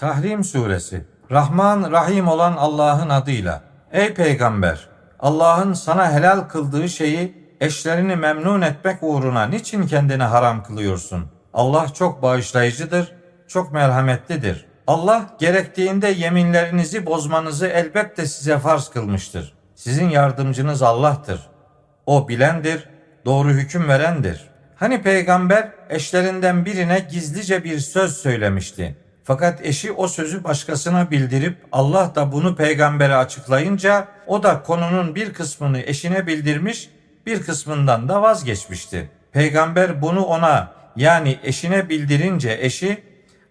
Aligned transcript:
Tahrim 0.00 0.44
Suresi 0.44 1.04
Rahman 1.30 1.92
Rahim 1.92 2.28
olan 2.28 2.56
Allah'ın 2.56 3.08
adıyla. 3.08 3.62
Ey 3.92 4.14
peygamber! 4.14 4.88
Allah'ın 5.18 5.72
sana 5.72 6.12
helal 6.12 6.40
kıldığı 6.40 6.88
şeyi 6.88 7.34
eşlerini 7.60 8.16
memnun 8.16 8.60
etmek 8.60 8.98
uğruna 9.02 9.46
niçin 9.46 9.86
kendine 9.86 10.22
haram 10.22 10.62
kılıyorsun? 10.62 11.26
Allah 11.54 11.88
çok 11.94 12.22
bağışlayıcıdır, 12.22 13.12
çok 13.48 13.72
merhametlidir. 13.72 14.66
Allah 14.86 15.26
gerektiğinde 15.38 16.08
yeminlerinizi 16.08 17.06
bozmanızı 17.06 17.66
elbette 17.66 18.26
size 18.26 18.58
farz 18.58 18.88
kılmıştır. 18.88 19.54
Sizin 19.74 20.08
yardımcınız 20.08 20.82
Allah'tır. 20.82 21.48
O 22.06 22.28
bilendir, 22.28 22.88
doğru 23.24 23.48
hüküm 23.48 23.88
verendir. 23.88 24.50
Hani 24.76 25.02
peygamber 25.02 25.70
eşlerinden 25.88 26.64
birine 26.64 27.06
gizlice 27.10 27.64
bir 27.64 27.78
söz 27.78 28.16
söylemişti. 28.16 28.96
Fakat 29.24 29.66
eşi 29.66 29.92
o 29.92 30.08
sözü 30.08 30.44
başkasına 30.44 31.10
bildirip 31.10 31.56
Allah 31.72 32.12
da 32.14 32.32
bunu 32.32 32.56
peygambere 32.56 33.14
açıklayınca 33.14 34.08
o 34.26 34.42
da 34.42 34.62
konunun 34.62 35.14
bir 35.14 35.32
kısmını 35.32 35.80
eşine 35.80 36.26
bildirmiş, 36.26 36.90
bir 37.26 37.42
kısmından 37.42 38.08
da 38.08 38.22
vazgeçmişti. 38.22 39.10
Peygamber 39.32 40.02
bunu 40.02 40.24
ona 40.24 40.72
yani 40.96 41.38
eşine 41.42 41.88
bildirince 41.88 42.58
eşi 42.60 43.02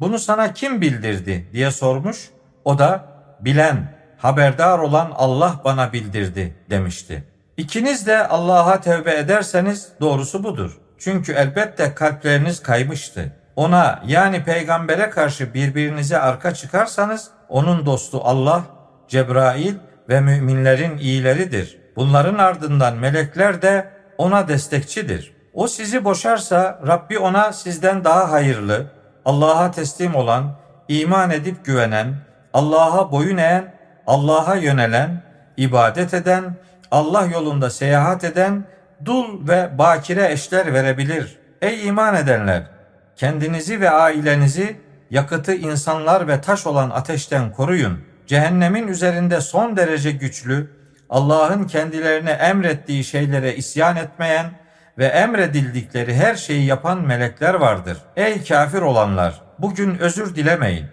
bunu 0.00 0.18
sana 0.18 0.52
kim 0.52 0.80
bildirdi 0.80 1.48
diye 1.52 1.70
sormuş. 1.70 2.30
O 2.64 2.78
da 2.78 3.04
bilen, 3.40 3.94
haberdar 4.18 4.78
olan 4.78 5.12
Allah 5.14 5.60
bana 5.64 5.92
bildirdi 5.92 6.54
demişti. 6.70 7.24
İkiniz 7.56 8.06
de 8.06 8.28
Allah'a 8.28 8.80
tevbe 8.80 9.16
ederseniz 9.16 9.88
doğrusu 10.00 10.44
budur. 10.44 10.78
Çünkü 10.98 11.32
elbette 11.32 11.94
kalpleriniz 11.94 12.62
kaymıştı. 12.62 13.39
Ona 13.56 14.02
yani 14.06 14.44
peygambere 14.44 15.10
karşı 15.10 15.54
birbirinize 15.54 16.18
arka 16.18 16.54
çıkarsanız 16.54 17.30
onun 17.48 17.86
dostu 17.86 18.20
Allah, 18.24 18.62
Cebrail 19.08 19.74
ve 20.08 20.20
müminlerin 20.20 20.98
iyileridir. 20.98 21.78
Bunların 21.96 22.38
ardından 22.38 22.96
melekler 22.96 23.62
de 23.62 23.90
ona 24.18 24.48
destekçidir. 24.48 25.32
O 25.54 25.66
sizi 25.66 26.04
boşarsa 26.04 26.80
Rabbi 26.86 27.18
ona 27.18 27.52
sizden 27.52 28.04
daha 28.04 28.32
hayırlı, 28.32 28.86
Allah'a 29.24 29.70
teslim 29.70 30.14
olan, 30.14 30.56
iman 30.88 31.30
edip 31.30 31.64
güvenen, 31.64 32.14
Allah'a 32.54 33.12
boyun 33.12 33.36
eğen, 33.36 33.74
Allah'a 34.06 34.54
yönelen, 34.54 35.22
ibadet 35.56 36.14
eden, 36.14 36.54
Allah 36.90 37.26
yolunda 37.26 37.70
seyahat 37.70 38.24
eden, 38.24 38.64
dul 39.04 39.48
ve 39.48 39.78
bakire 39.78 40.32
eşler 40.32 40.74
verebilir. 40.74 41.38
Ey 41.62 41.86
iman 41.86 42.14
edenler! 42.14 42.79
Kendinizi 43.16 43.80
ve 43.80 43.90
ailenizi 43.90 44.76
yakıtı 45.10 45.54
insanlar 45.54 46.28
ve 46.28 46.40
taş 46.40 46.66
olan 46.66 46.90
ateşten 46.90 47.52
koruyun. 47.52 47.98
Cehennemin 48.26 48.88
üzerinde 48.88 49.40
son 49.40 49.76
derece 49.76 50.10
güçlü, 50.10 50.70
Allah'ın 51.10 51.64
kendilerine 51.64 52.30
emrettiği 52.30 53.04
şeylere 53.04 53.56
isyan 53.56 53.96
etmeyen 53.96 54.50
ve 54.98 55.04
emredildikleri 55.04 56.14
her 56.14 56.34
şeyi 56.34 56.66
yapan 56.66 57.06
melekler 57.06 57.54
vardır. 57.54 57.98
Ey 58.16 58.44
kafir 58.44 58.80
olanlar! 58.80 59.42
Bugün 59.58 59.98
özür 59.98 60.34
dilemeyin. 60.34 60.86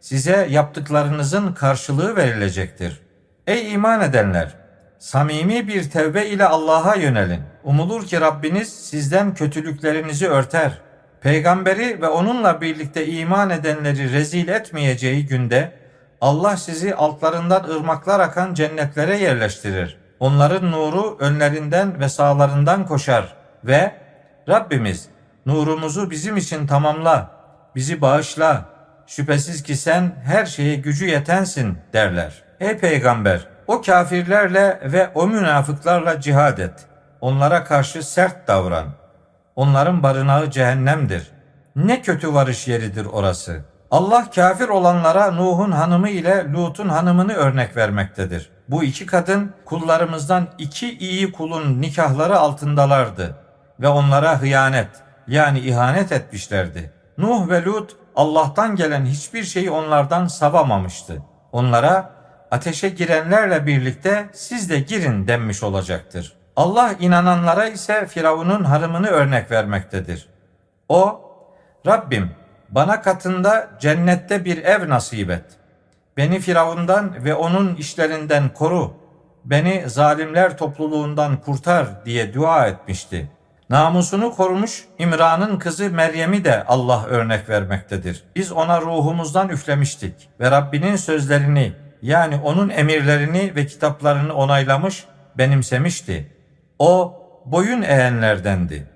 Size 0.00 0.46
yaptıklarınızın 0.50 1.52
karşılığı 1.52 2.16
verilecektir. 2.16 3.00
Ey 3.46 3.72
iman 3.72 4.00
edenler! 4.00 4.54
Samimi 4.98 5.68
bir 5.68 5.90
tevbe 5.90 6.26
ile 6.26 6.44
Allah'a 6.44 6.94
yönelin. 6.94 7.40
Umulur 7.64 8.06
ki 8.06 8.20
Rabbiniz 8.20 8.68
sizden 8.68 9.34
kötülüklerinizi 9.34 10.28
örter. 10.28 10.78
Peygamberi 11.20 12.02
ve 12.02 12.08
onunla 12.08 12.60
birlikte 12.60 13.06
iman 13.06 13.50
edenleri 13.50 14.12
rezil 14.12 14.48
etmeyeceği 14.48 15.26
günde 15.26 15.72
Allah 16.20 16.56
sizi 16.56 16.94
altlarından 16.94 17.64
ırmaklar 17.64 18.20
akan 18.20 18.54
cennetlere 18.54 19.16
yerleştirir. 19.16 19.98
Onların 20.20 20.72
nuru 20.72 21.16
önlerinden 21.20 22.00
ve 22.00 22.08
sağlarından 22.08 22.86
koşar 22.86 23.34
ve 23.64 23.92
Rabbimiz 24.48 25.08
nurumuzu 25.46 26.10
bizim 26.10 26.36
için 26.36 26.66
tamamla, 26.66 27.30
bizi 27.76 28.00
bağışla. 28.00 28.64
Şüphesiz 29.06 29.62
ki 29.62 29.76
sen 29.76 30.12
her 30.24 30.46
şeye 30.46 30.76
gücü 30.76 31.06
yetensin 31.06 31.78
derler. 31.92 32.42
Ey 32.60 32.78
peygamber 32.78 33.46
o 33.66 33.82
kafirlerle 33.82 34.80
ve 34.84 35.10
o 35.14 35.26
münafıklarla 35.26 36.20
cihad 36.20 36.58
et. 36.58 36.86
Onlara 37.20 37.64
karşı 37.64 38.02
sert 38.02 38.48
davran. 38.48 38.86
Onların 39.58 40.02
barınağı 40.02 40.50
cehennemdir. 40.50 41.30
Ne 41.76 42.02
kötü 42.02 42.34
varış 42.34 42.68
yeridir 42.68 43.04
orası. 43.04 43.64
Allah 43.90 44.30
kafir 44.30 44.68
olanlara 44.68 45.30
Nuh'un 45.30 45.70
hanımı 45.70 46.08
ile 46.08 46.52
Lut'un 46.52 46.88
hanımını 46.88 47.32
örnek 47.32 47.76
vermektedir. 47.76 48.50
Bu 48.68 48.84
iki 48.84 49.06
kadın 49.06 49.54
kullarımızdan 49.64 50.48
iki 50.58 50.98
iyi 50.98 51.32
kulun 51.32 51.82
nikahları 51.82 52.38
altındalardı 52.38 53.36
ve 53.80 53.88
onlara 53.88 54.40
hıyanet 54.40 54.88
yani 55.28 55.60
ihanet 55.60 56.12
etmişlerdi. 56.12 56.92
Nuh 57.18 57.48
ve 57.48 57.64
Lut 57.64 57.96
Allah'tan 58.16 58.76
gelen 58.76 59.06
hiçbir 59.06 59.44
şeyi 59.44 59.70
onlardan 59.70 60.26
savamamıştı. 60.26 61.22
Onlara 61.52 62.10
ateşe 62.50 62.88
girenlerle 62.88 63.66
birlikte 63.66 64.30
siz 64.32 64.70
de 64.70 64.80
girin 64.80 65.28
denmiş 65.28 65.62
olacaktır. 65.62 66.32
Allah 66.58 66.94
inananlara 67.00 67.68
ise 67.68 68.06
Firavun'un 68.06 68.64
harımını 68.64 69.06
örnek 69.06 69.50
vermektedir. 69.50 70.28
O, 70.88 71.20
Rabbim 71.86 72.30
bana 72.68 73.02
katında 73.02 73.70
cennette 73.80 74.44
bir 74.44 74.64
ev 74.64 74.88
nasip 74.88 75.30
et. 75.30 75.44
Beni 76.16 76.40
Firavundan 76.40 77.24
ve 77.24 77.34
onun 77.34 77.74
işlerinden 77.74 78.48
koru. 78.48 78.92
Beni 79.44 79.84
zalimler 79.86 80.58
topluluğundan 80.58 81.36
kurtar 81.36 81.86
diye 82.04 82.34
dua 82.34 82.66
etmişti. 82.66 83.30
Namusunu 83.70 84.34
korumuş 84.34 84.84
İmran'ın 84.98 85.58
kızı 85.58 85.90
Meryem'i 85.90 86.44
de 86.44 86.64
Allah 86.64 87.04
örnek 87.06 87.48
vermektedir. 87.48 88.24
Biz 88.36 88.52
ona 88.52 88.80
ruhumuzdan 88.80 89.48
üflemiştik 89.48 90.28
ve 90.40 90.50
Rabbinin 90.50 90.96
sözlerini 90.96 91.72
yani 92.02 92.40
onun 92.44 92.68
emirlerini 92.68 93.52
ve 93.56 93.66
kitaplarını 93.66 94.34
onaylamış, 94.34 95.04
benimsemişti. 95.38 96.37
O 96.78 97.14
boyun 97.46 97.82
eğenlerdendi. 97.82 98.86